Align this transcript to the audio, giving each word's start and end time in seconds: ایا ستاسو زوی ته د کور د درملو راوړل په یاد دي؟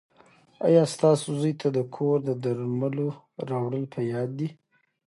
ایا 0.67 0.83
ستاسو 0.95 1.27
زوی 1.39 1.53
ته 1.61 1.67
د 1.77 1.79
کور 1.95 2.17
د 2.25 2.29
درملو 2.43 3.07
راوړل 3.49 3.83
په 3.93 3.99
یاد 4.11 4.29
دي؟ 4.39 4.49